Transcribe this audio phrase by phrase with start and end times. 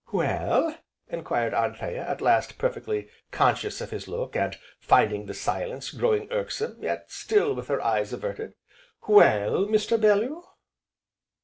[0.11, 0.75] "Well?"
[1.09, 6.77] enquired Anthea, at last, perfectly conscious of his look, and finding the silence growing irksome,
[6.81, 8.55] yet still with her eyes averted,
[9.07, 10.01] "Well, Mr.
[10.01, 10.43] Bellew?"